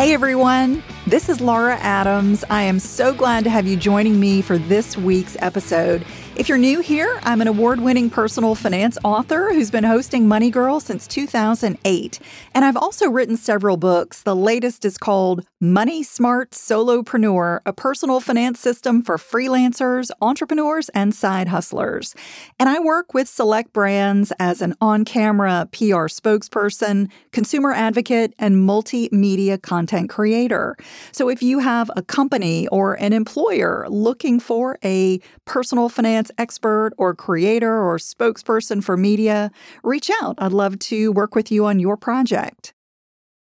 [0.00, 2.42] Hey everyone, this is Laura Adams.
[2.48, 6.06] I am so glad to have you joining me for this week's episode.
[6.36, 10.48] If you're new here, I'm an award winning personal finance author who's been hosting Money
[10.48, 12.20] Girl since 2008.
[12.54, 14.22] And I've also written several books.
[14.22, 21.14] The latest is called Money Smart Solopreneur, a personal finance system for freelancers, entrepreneurs, and
[21.14, 22.14] side hustlers.
[22.58, 28.56] And I work with select brands as an on camera PR spokesperson, consumer advocate, and
[28.66, 30.76] multimedia content creator.
[31.12, 36.92] So if you have a company or an employer looking for a personal finance expert
[36.96, 39.50] or creator or spokesperson for media,
[39.82, 40.36] reach out.
[40.38, 42.72] I'd love to work with you on your project.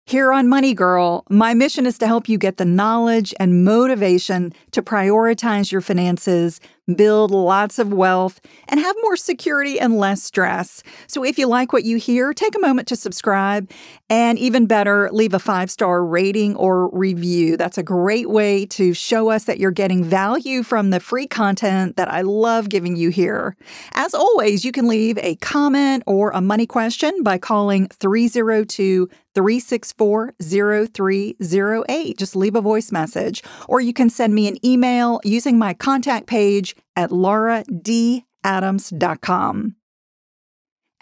[0.05, 4.53] Here on Money Girl, my mission is to help you get the knowledge and motivation
[4.73, 6.61] to prioritize your finances
[6.97, 10.83] build lots of wealth, and have more security and less stress.
[11.07, 13.71] So if you like what you hear, take a moment to subscribe
[14.11, 17.57] and even better, leave a five star rating or review.
[17.57, 21.97] That's a great way to show us that you're getting value from the free content
[21.97, 23.57] that I love giving you here.
[23.93, 30.35] As always, you can leave a comment or a money question by calling 302 364
[30.41, 32.19] 0308.
[32.19, 33.43] Just leave a voice message.
[33.69, 39.77] Or you can send me an email using my contact page at lauradadams.com.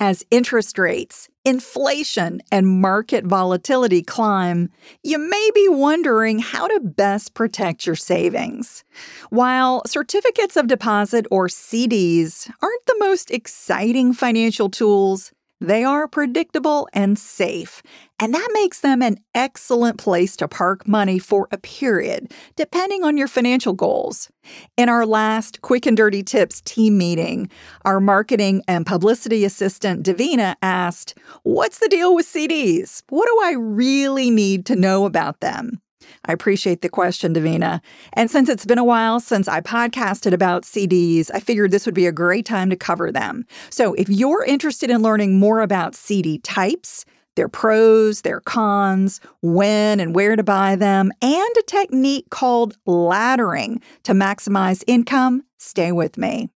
[0.03, 4.71] As interest rates, inflation, and market volatility climb,
[5.03, 8.83] you may be wondering how to best protect your savings.
[9.29, 16.89] While certificates of deposit or CDs aren't the most exciting financial tools, they are predictable
[16.93, 17.83] and safe,
[18.19, 23.17] and that makes them an excellent place to park money for a period, depending on
[23.17, 24.31] your financial goals.
[24.77, 27.51] In our last Quick and Dirty Tips team meeting,
[27.85, 33.03] our marketing and publicity assistant, Davina, asked, What's the deal with CDs?
[33.11, 35.81] What do I really need to know about them?
[36.25, 37.81] I appreciate the question, Davina.
[38.13, 41.95] And since it's been a while since I podcasted about CDs, I figured this would
[41.95, 43.47] be a great time to cover them.
[43.71, 47.05] So if you're interested in learning more about CD types,
[47.37, 53.81] their pros, their cons, when and where to buy them, and a technique called laddering
[54.03, 56.51] to maximize income, stay with me.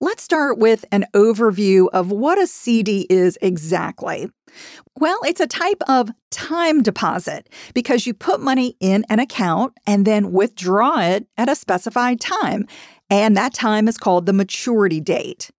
[0.00, 4.28] Let's start with an overview of what a CD is exactly.
[4.98, 10.04] Well, it's a type of time deposit because you put money in an account and
[10.04, 12.66] then withdraw it at a specified time.
[13.08, 15.50] And that time is called the maturity date.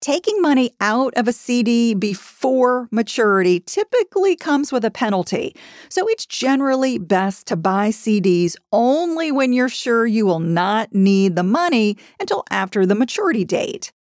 [0.00, 5.56] Taking money out of a CD before maturity typically comes with a penalty,
[5.88, 11.34] so it's generally best to buy CDs only when you're sure you will not need
[11.34, 13.92] the money until after the maturity date.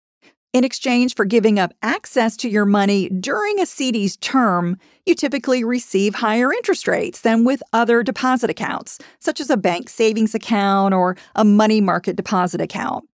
[0.53, 5.65] In exchange for giving up access to your money during a CD's term, you typically
[5.65, 10.93] receive higher interest rates than with other deposit accounts, such as a bank savings account
[10.93, 13.09] or a money market deposit account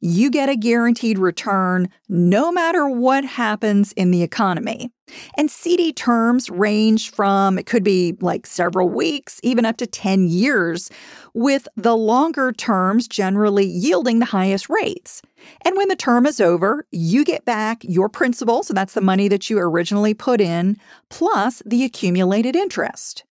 [0.00, 4.90] you get a guaranteed return no matter what happens in the economy.
[5.36, 10.28] And CD terms range from, it could be like several weeks, even up to 10
[10.28, 10.90] years,
[11.34, 15.22] with the longer terms generally yielding the highest rates.
[15.64, 19.28] And when the term is over, you get back your principal, so that's the money
[19.28, 20.76] that you originally put in,
[21.08, 23.24] plus the accumulated interest.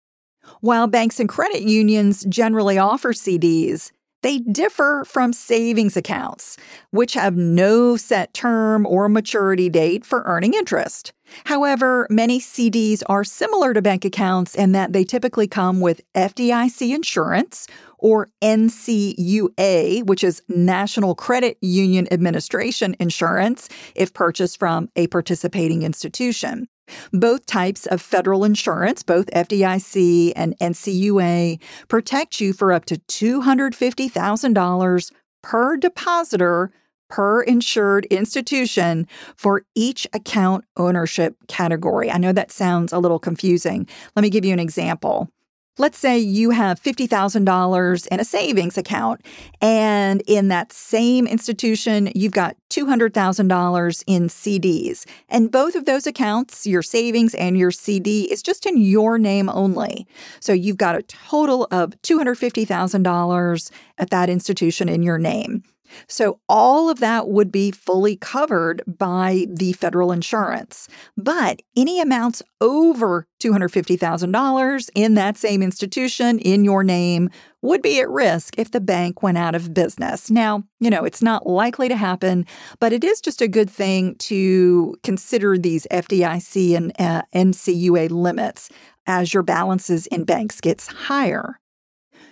[0.61, 3.91] While banks and credit unions generally offer CDs,
[4.25, 6.57] they differ from savings accounts,
[6.89, 11.13] which have no set term or maturity date for earning interest.
[11.43, 16.95] However, many CDs are similar to bank accounts in that they typically come with FDIC
[16.95, 17.67] insurance
[17.99, 26.67] or NCUA, which is National Credit Union Administration insurance, if purchased from a participating institution.
[27.11, 35.11] Both types of federal insurance, both FDIC and NCUA, protect you for up to $250,000
[35.41, 36.71] per depositor
[37.09, 42.11] per insured institution for each account ownership category.
[42.11, 43.87] I know that sounds a little confusing.
[44.15, 45.29] Let me give you an example.
[45.77, 49.25] Let's say you have $50,000 in a savings account,
[49.61, 55.05] and in that same institution, you've got $200,000 in CDs.
[55.27, 59.49] And both of those accounts, your savings and your CD, is just in your name
[59.49, 60.07] only.
[60.39, 65.63] So you've got a total of $250,000 at that institution in your name.
[66.07, 70.87] So all of that would be fully covered by the federal insurance.
[71.17, 77.29] But any amounts over $250,000 in that same institution in your name
[77.61, 80.29] would be at risk if the bank went out of business.
[80.29, 82.45] Now, you know, it's not likely to happen,
[82.79, 88.69] but it is just a good thing to consider these FDIC and uh, NCUA limits
[89.07, 91.59] as your balances in banks gets higher.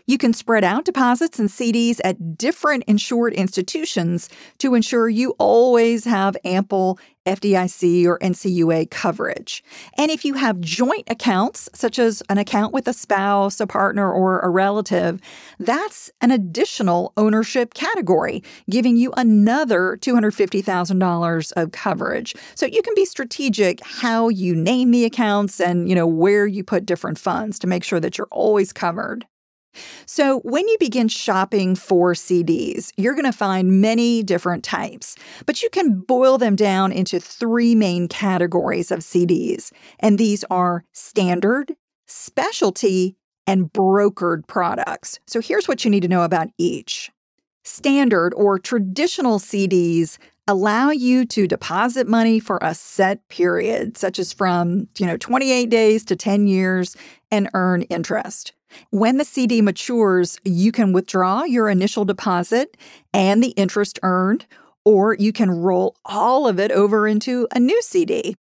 [0.06, 4.28] You can spread out deposits and CDs at different insured institutions
[4.58, 9.64] to ensure you always have ample FDIC or NCUA coverage.
[9.98, 14.12] And if you have joint accounts, such as an account with a spouse, a partner,
[14.12, 15.22] or a relative,
[15.58, 22.36] that's an additional ownership category, giving you another $250,000 of coverage.
[22.56, 26.62] So you can be strategic how you name the accounts and, you know, where you
[26.62, 29.26] put different funds to make sure that you're always covered.
[30.06, 35.16] So, when you begin shopping for CDs, you're going to find many different types,
[35.46, 39.72] but you can boil them down into three main categories of CDs.
[40.00, 41.76] And these are standard,
[42.08, 43.16] specialty,
[43.46, 45.20] and brokered products.
[45.28, 47.12] So, here's what you need to know about each.
[47.64, 50.18] Standard or traditional CDs
[50.48, 55.70] allow you to deposit money for a set period, such as from, you know, 28
[55.70, 56.96] days to 10 years
[57.32, 58.54] and earn interest.
[58.90, 62.78] When the CD matures, you can withdraw your initial deposit
[63.14, 64.46] and the interest earned,
[64.86, 68.36] or you can roll all of it over into a new CD.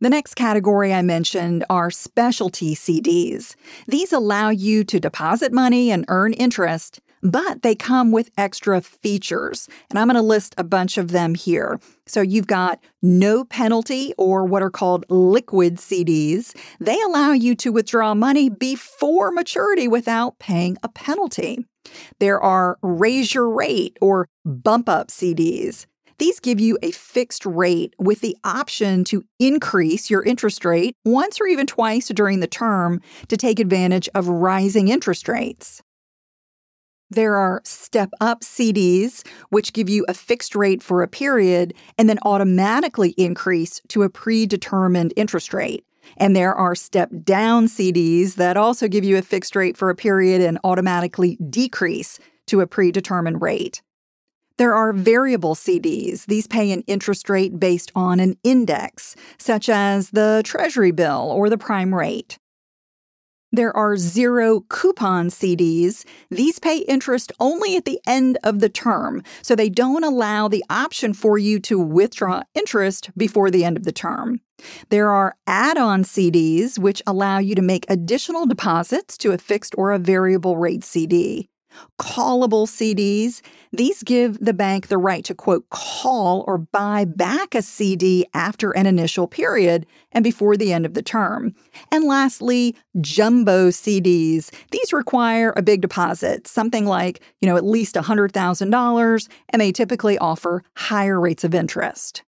[0.00, 3.54] The next category I mentioned are specialty CDs.
[3.86, 9.66] These allow you to deposit money and earn interest but they come with extra features.
[9.88, 11.80] And I'm going to list a bunch of them here.
[12.06, 16.54] So you've got no penalty or what are called liquid CDs.
[16.78, 21.64] They allow you to withdraw money before maturity without paying a penalty.
[22.20, 25.86] There are raise your rate or bump up CDs.
[26.18, 31.40] These give you a fixed rate with the option to increase your interest rate once
[31.40, 35.82] or even twice during the term to take advantage of rising interest rates.
[37.10, 42.08] There are step up CDs, which give you a fixed rate for a period and
[42.08, 45.84] then automatically increase to a predetermined interest rate.
[46.16, 49.94] And there are step down CDs that also give you a fixed rate for a
[49.94, 53.82] period and automatically decrease to a predetermined rate.
[54.56, 56.26] There are variable CDs.
[56.26, 61.50] These pay an interest rate based on an index, such as the Treasury bill or
[61.50, 62.38] the prime rate.
[63.54, 66.04] There are zero coupon CDs.
[66.28, 70.64] These pay interest only at the end of the term, so they don't allow the
[70.68, 74.40] option for you to withdraw interest before the end of the term.
[74.88, 79.76] There are add on CDs, which allow you to make additional deposits to a fixed
[79.78, 81.48] or a variable rate CD
[81.98, 83.40] callable CDs.
[83.72, 88.70] These give the bank the right to, quote, call or buy back a CD after
[88.72, 91.54] an initial period and before the end of the term.
[91.90, 94.50] And lastly, jumbo CDs.
[94.70, 100.18] These require a big deposit, something like, you know, at least $100,000, and they typically
[100.18, 102.22] offer higher rates of interest.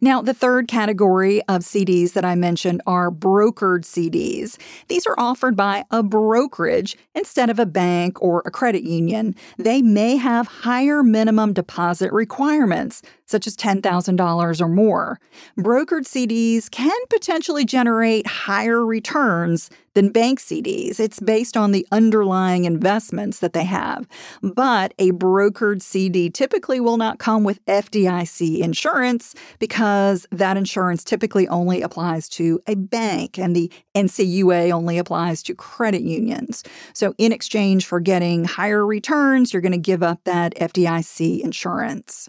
[0.00, 4.58] Now, the third category of CDs that I mentioned are brokered CDs.
[4.88, 9.36] These are offered by a brokerage instead of a bank or a credit union.
[9.56, 15.20] They may have higher minimum deposit requirements, such as $10,000 or more.
[15.58, 21.00] Brokered CDs can potentially generate higher returns than bank CDs.
[21.00, 24.06] It's based on the underlying investments that they have.
[24.42, 31.48] But a brokered CD typically will not come with FDIC insurance because that insurance typically
[31.48, 36.64] only applies to a bank and the NCUA only applies to credit unions.
[36.92, 42.28] So, in exchange for getting higher returns, you're going to give up that FDIC insurance.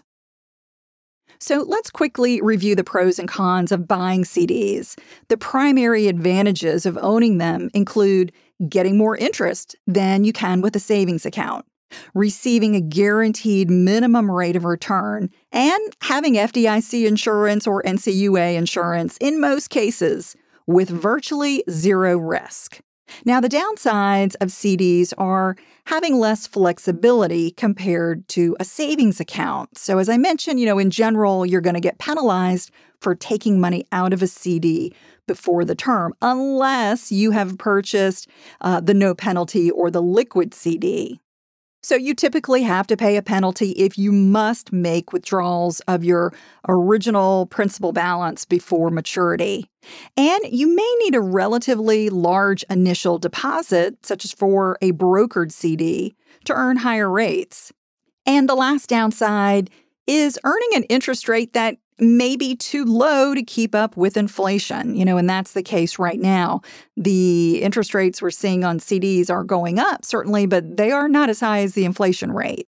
[1.38, 4.98] So let's quickly review the pros and cons of buying CDs.
[5.28, 8.32] The primary advantages of owning them include
[8.68, 11.66] getting more interest than you can with a savings account,
[12.14, 19.40] receiving a guaranteed minimum rate of return, and having FDIC insurance or NCUA insurance in
[19.40, 22.80] most cases with virtually zero risk.
[23.24, 29.78] Now, the downsides of CDs are having less flexibility compared to a savings account.
[29.78, 33.60] So, as I mentioned, you know, in general, you're going to get penalized for taking
[33.60, 34.92] money out of a CD
[35.26, 38.28] before the term, unless you have purchased
[38.60, 41.20] uh, the no penalty or the liquid CD.
[41.86, 46.32] So you typically have to pay a penalty if you must make withdrawals of your
[46.66, 49.70] original principal balance before maturity.
[50.16, 56.16] And you may need a relatively large initial deposit, such as for a brokered CD,
[56.46, 57.72] to earn higher rates.
[58.26, 59.70] And the last downside
[60.08, 64.96] is earning an interest rate that may be too low to keep up with inflation.
[64.96, 66.60] You know, and that's the case right now.
[66.96, 71.30] The interest rates we're seeing on CDs are going up, certainly, but they are not
[71.30, 72.68] as high as the inflation rate.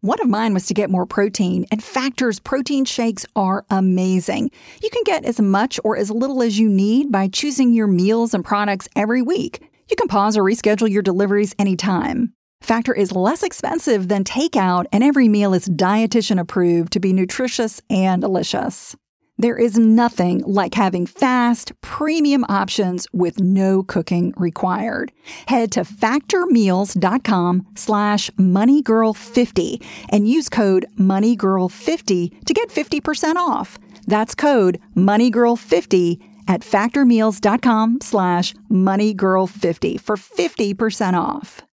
[0.00, 4.52] One of mine was to get more protein, and Factor's protein shakes are amazing.
[4.80, 8.32] You can get as much or as little as you need by choosing your meals
[8.32, 9.60] and products every week.
[9.90, 12.32] You can pause or reschedule your deliveries anytime.
[12.60, 17.82] Factor is less expensive than takeout, and every meal is dietitian approved to be nutritious
[17.90, 18.94] and delicious.
[19.40, 25.12] There is nothing like having fast, premium options with no cooking required.
[25.46, 33.78] Head to factormeals.com slash moneygirl50 and use code moneygirl50 to get 50% off.
[34.08, 36.18] That's code moneygirl50
[36.48, 41.67] at factormeals.com slash moneygirl50 for 50% off.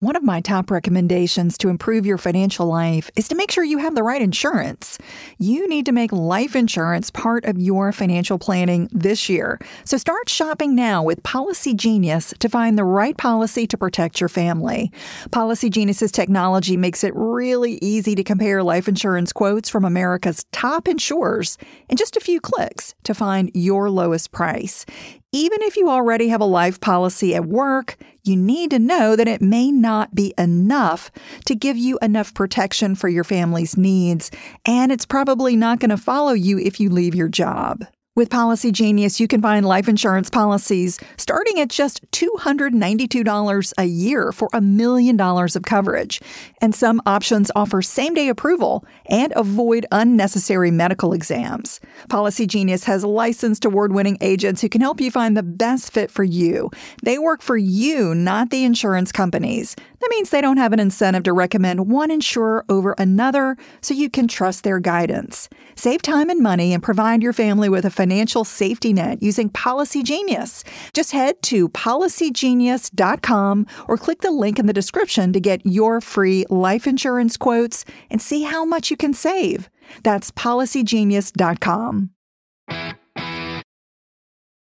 [0.00, 3.78] One of my top recommendations to improve your financial life is to make sure you
[3.78, 4.96] have the right insurance.
[5.38, 9.58] You need to make life insurance part of your financial planning this year.
[9.84, 14.28] So start shopping now with Policy Genius to find the right policy to protect your
[14.28, 14.92] family.
[15.32, 20.86] Policy Genius's technology makes it really easy to compare life insurance quotes from America's top
[20.86, 24.86] insurers in just a few clicks to find your lowest price.
[25.32, 29.28] Even if you already have a life policy at work, you need to know that
[29.28, 31.10] it may not be enough
[31.44, 34.30] to give you enough protection for your family's needs,
[34.64, 37.84] and it's probably not going to follow you if you leave your job.
[38.18, 44.32] With Policy Genius, you can find life insurance policies starting at just $292 a year
[44.32, 46.20] for a million dollars of coverage.
[46.60, 51.78] And some options offer same day approval and avoid unnecessary medical exams.
[52.08, 56.10] Policy Genius has licensed award winning agents who can help you find the best fit
[56.10, 56.72] for you.
[57.04, 59.76] They work for you, not the insurance companies.
[60.00, 64.08] That means they don't have an incentive to recommend one insurer over another, so you
[64.08, 65.48] can trust their guidance.
[65.74, 70.02] Save time and money and provide your family with a financial safety net using Policy
[70.02, 70.64] Genius.
[70.92, 76.44] Just head to policygenius.com or click the link in the description to get your free
[76.48, 79.68] life insurance quotes and see how much you can save.
[80.02, 82.10] That's policygenius.com.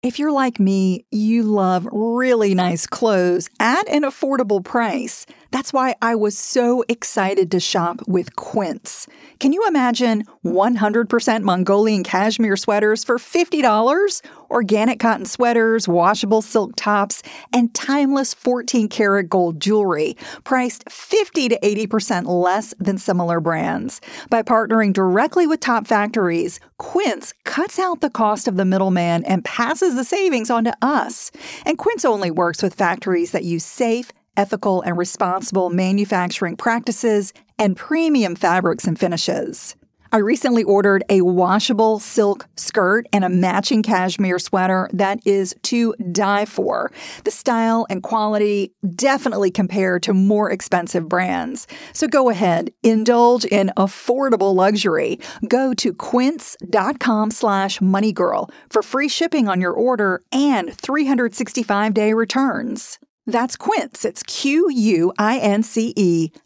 [0.04, 5.26] If you're like me, you love really nice clothes at an affordable price.
[5.54, 9.06] That's why I was so excited to shop with Quince.
[9.40, 14.22] Can you imagine 100% Mongolian cashmere sweaters for $50?
[14.50, 17.22] Organic cotton sweaters, washable silk tops,
[17.54, 24.02] and timeless 14 karat gold jewelry, priced 50 to 80% less than similar brands.
[24.32, 29.46] By partnering directly with top factories, Quince cuts out the cost of the middleman and
[29.46, 31.30] passes the savings on to us.
[31.64, 37.76] And Quince only works with factories that use safe, ethical, and responsible manufacturing practices, and
[37.78, 39.76] premium fabrics and finishes.
[40.14, 45.96] I recently ordered a washable silk skirt and a matching cashmere sweater that is to
[46.12, 46.92] die for.
[47.24, 51.66] The style and quality definitely compare to more expensive brands.
[51.94, 55.18] So go ahead, indulge in affordable luxury.
[55.48, 63.00] Go to quince.com slash moneygirl for free shipping on your order and 365 day returns.
[63.26, 64.06] That's Quince.
[64.06, 64.72] It's Q-U-I-N-C-E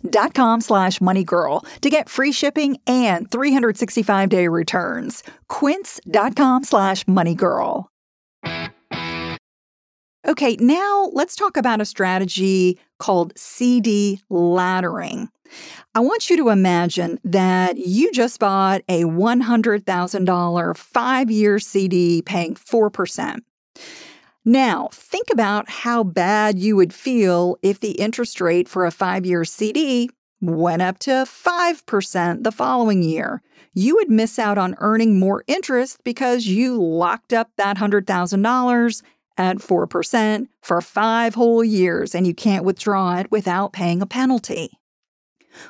[0.09, 5.23] dot com slash moneygirl to get free shipping and 365-day returns.
[5.49, 7.85] Quince.com slash moneygirl.
[10.27, 15.29] Okay, now let's talk about a strategy called CD laddering.
[15.95, 22.55] I want you to imagine that you just bought a $100,000 five year CD paying
[22.55, 23.39] 4%.
[24.47, 29.25] Now, think about how bad you would feel if the interest rate for a five
[29.25, 33.41] year CD went up to 5% the following year.
[33.73, 39.01] You would miss out on earning more interest because you locked up that $100,000
[39.37, 44.79] at 4% for five whole years and you can't withdraw it without paying a penalty.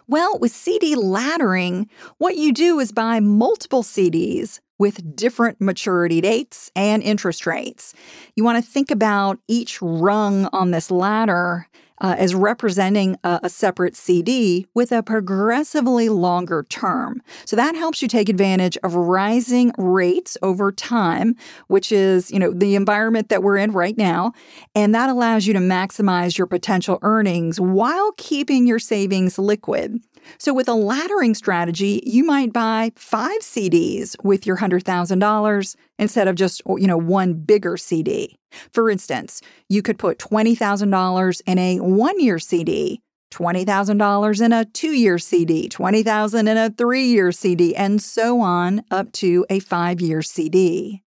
[0.07, 6.71] Well, with CD laddering, what you do is buy multiple CDs with different maturity dates
[6.75, 7.93] and interest rates.
[8.35, 11.67] You want to think about each rung on this ladder
[11.99, 17.21] uh, as representing a, a separate CD with a progressively longer term.
[17.45, 21.35] So that helps you take advantage of rising rates over time,
[21.67, 24.33] which is, you know, the environment that we're in right now.
[24.75, 29.99] And that allows you to maximize your potential earnings while keeping your savings liquid.
[30.37, 36.35] So, with a laddering strategy, you might buy five CDs with your $100,000 instead of
[36.35, 38.37] just, you know, one bigger CD.
[38.71, 44.91] For instance, you could put $20,000 in a one year CD, $20,000 in a two
[44.91, 50.01] year CD, $20,000 in a three year CD, and so on up to a five
[50.01, 51.03] year CD.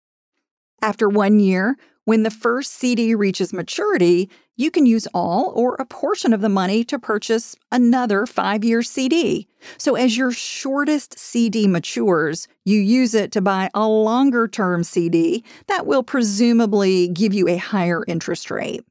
[0.80, 5.87] After one year, when the first CD reaches maturity, you can use all or a
[5.87, 9.49] portion of the money to purchase another five year CD.
[9.79, 15.45] So, as your shortest CD matures, you use it to buy a longer term CD
[15.67, 18.85] that will presumably give you a higher interest rate.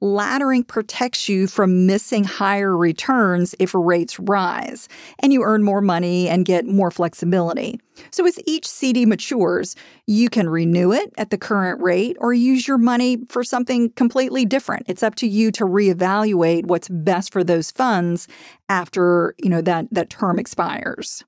[0.00, 4.88] Laddering protects you from missing higher returns if rates rise,
[5.20, 7.80] and you earn more money and get more flexibility.
[8.10, 12.66] So, as each CD matures, you can renew it at the current rate or use
[12.66, 14.84] your money for something completely different.
[14.88, 18.28] It's up to you to reevaluate what's best for those funds
[18.68, 21.24] after, you know, that, that term expires.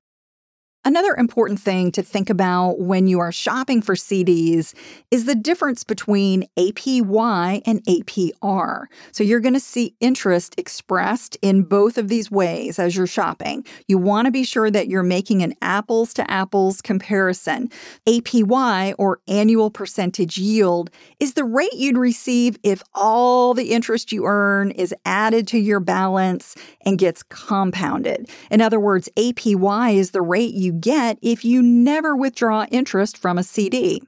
[0.86, 4.72] Another important thing to think about when you are shopping for CDs
[5.10, 8.84] is the difference between APY and APR.
[9.10, 13.66] So you're going to see interest expressed in both of these ways as you're shopping.
[13.88, 17.68] You want to be sure that you're making an apples to apples comparison.
[18.06, 24.24] APY or annual percentage yield is the rate you'd receive if all the interest you
[24.24, 28.30] earn is added to your balance and gets compounded.
[28.52, 33.38] In other words, APY is the rate you get if you never withdraw interest from
[33.38, 34.02] a CD.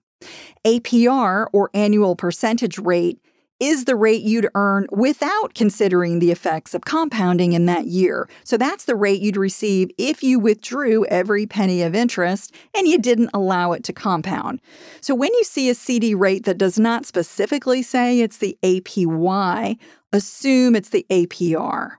[0.65, 3.21] APR, or annual percentage rate,
[3.61, 8.29] is the rate you'd earn without considering the effects of compounding in that year.
[8.45, 12.99] So that's the rate you'd receive if you withdrew every penny of interest and you
[12.99, 14.61] didn't allow it to compound.
[15.01, 19.77] So when you see a CD rate that does not specifically say it's the APY,
[20.13, 21.97] assume it's the APR.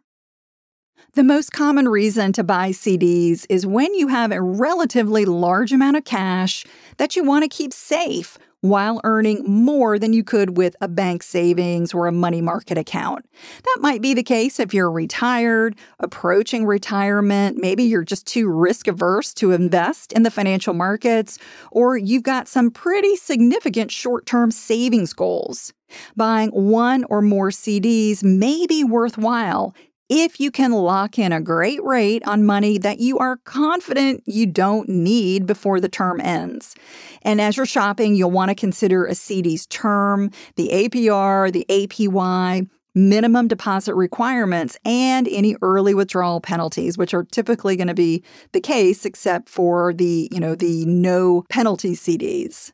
[1.13, 5.97] The most common reason to buy CDs is when you have a relatively large amount
[5.97, 6.67] of cash
[6.97, 11.23] that you want to keep safe while earning more than you could with a bank
[11.23, 13.25] savings or a money market account.
[13.63, 18.87] That might be the case if you're retired, approaching retirement, maybe you're just too risk
[18.87, 21.39] averse to invest in the financial markets,
[21.71, 25.73] or you've got some pretty significant short term savings goals.
[26.15, 29.73] Buying one or more CDs may be worthwhile
[30.09, 34.47] if you can lock in a great rate on money that you are confident you
[34.47, 36.75] don't need before the term ends.
[37.21, 42.67] And as you're shopping, you'll want to consider a CD's term, the APR, the APY,
[42.95, 48.59] minimum deposit requirements and any early withdrawal penalties which are typically going to be the
[48.59, 52.71] case except for the you know the no penalty CDs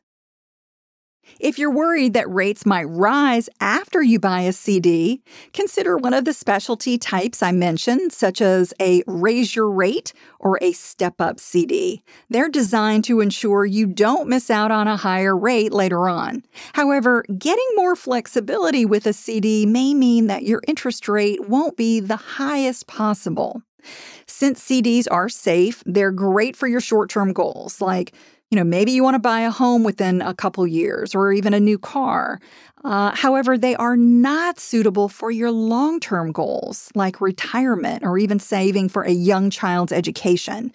[1.38, 6.24] if you're worried that rates might rise after you buy a CD, consider one of
[6.24, 11.40] the specialty types I mentioned, such as a raise your rate or a step up
[11.40, 12.02] CD.
[12.30, 16.44] They're designed to ensure you don't miss out on a higher rate later on.
[16.74, 22.00] However, getting more flexibility with a CD may mean that your interest rate won't be
[22.00, 23.62] the highest possible.
[24.26, 28.14] Since CDs are safe, they're great for your short term goals like
[28.50, 31.52] you know, maybe you want to buy a home within a couple years or even
[31.52, 32.40] a new car.
[32.84, 38.38] Uh, however, they are not suitable for your long term goals like retirement or even
[38.38, 40.72] saving for a young child's education.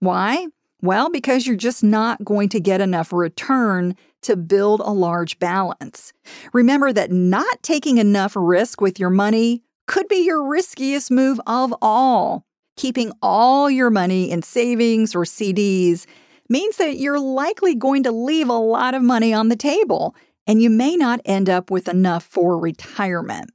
[0.00, 0.48] Why?
[0.80, 6.12] Well, because you're just not going to get enough return to build a large balance.
[6.52, 11.74] Remember that not taking enough risk with your money could be your riskiest move of
[11.82, 12.44] all.
[12.76, 16.06] Keeping all your money in savings or CDs
[16.48, 20.14] means that you're likely going to leave a lot of money on the table.
[20.44, 23.48] and you may not end up with enough for retirement.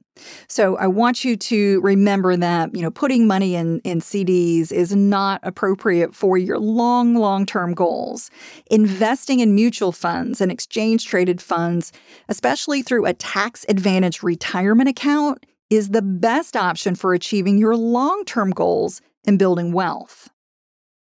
[0.48, 4.94] So I want you to remember that, you know, putting money in, in CDs is
[4.94, 8.30] not appropriate for your long, long term goals.
[8.70, 11.92] Investing in mutual funds and exchange traded funds,
[12.28, 18.24] especially through a tax advantage retirement account, is the best option for achieving your long
[18.24, 20.28] term goals and building wealth.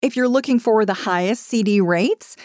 [0.02, 2.38] If you're looking for the highest CD rates,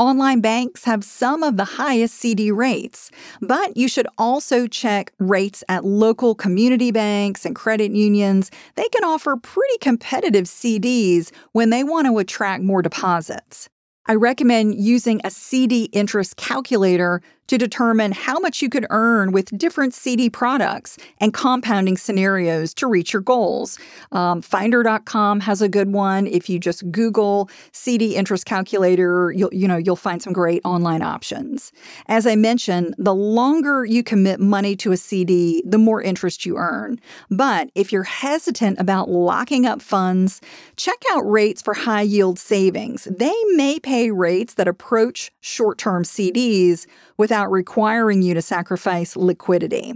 [0.00, 3.10] Online banks have some of the highest CD rates,
[3.42, 8.50] but you should also check rates at local community banks and credit unions.
[8.76, 13.68] They can offer pretty competitive CDs when they want to attract more deposits.
[14.06, 19.58] I recommend using a CD interest calculator to determine how much you could earn with
[19.58, 23.76] different CD products and compounding scenarios to reach your goals.
[24.12, 26.28] Um, Finder.com has a good one.
[26.28, 31.02] If you just Google CD interest calculator, you'll, you know, you'll find some great online
[31.02, 31.72] options.
[32.06, 36.56] As I mentioned, the longer you commit money to a CD, the more interest you
[36.56, 37.00] earn.
[37.32, 40.40] But if you're hesitant about locking up funds,
[40.76, 43.08] check out rates for high yield savings.
[43.10, 46.86] They may pay rates that approach short term CDs
[47.20, 49.92] without requiring you to sacrifice liquidity.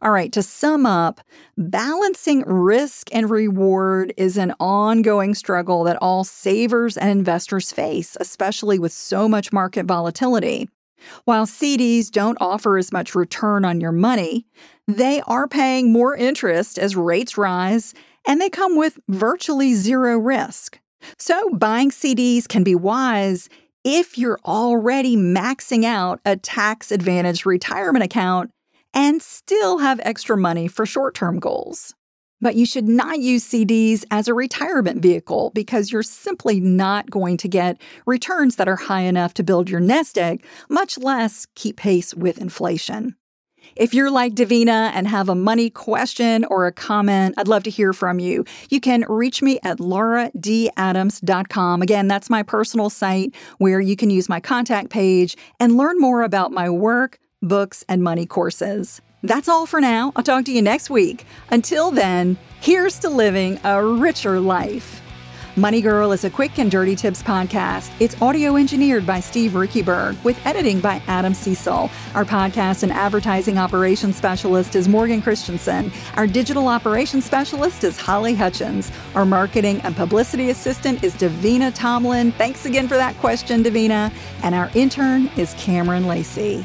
[0.00, 1.20] All right, to sum up,
[1.58, 8.78] balancing risk and reward is an ongoing struggle that all savers and investors face, especially
[8.78, 10.68] with so much market volatility.
[11.24, 14.46] While CDs don't offer as much return on your money,
[14.86, 17.94] they are paying more interest as rates rise,
[18.28, 20.78] and they come with virtually zero risk.
[21.18, 23.48] So, buying CDs can be wise
[23.84, 28.50] if you're already maxing out a tax advantage retirement account
[28.94, 31.94] and still have extra money for short term goals.
[32.40, 37.36] But you should not use CDs as a retirement vehicle because you're simply not going
[37.38, 41.76] to get returns that are high enough to build your nest egg, much less keep
[41.76, 43.16] pace with inflation.
[43.76, 47.70] If you're like Davina and have a money question or a comment, I'd love to
[47.70, 48.44] hear from you.
[48.70, 51.82] You can reach me at lauradadams.com.
[51.82, 56.22] Again, that's my personal site where you can use my contact page and learn more
[56.22, 59.00] about my work, books, and money courses.
[59.22, 60.12] That's all for now.
[60.16, 61.24] I'll talk to you next week.
[61.50, 65.00] Until then, here's to living a richer life.
[65.56, 67.92] Money Girl is a quick and dirty tips podcast.
[68.00, 71.88] It's audio engineered by Steve Riekeberg with editing by Adam Cecil.
[72.16, 75.92] Our podcast and advertising operations specialist is Morgan Christensen.
[76.16, 78.90] Our digital operations specialist is Holly Hutchins.
[79.14, 82.32] Our marketing and publicity assistant is Davina Tomlin.
[82.32, 84.12] Thanks again for that question, Davina.
[84.42, 86.64] And our intern is Cameron Lacey.